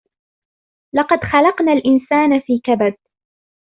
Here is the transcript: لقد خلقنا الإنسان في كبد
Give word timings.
لقد 0.95 1.19
خلقنا 1.31 1.73
الإنسان 1.73 2.39
في 2.39 2.59
كبد 2.63 2.95